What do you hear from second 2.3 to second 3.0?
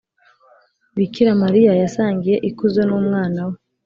ikuzo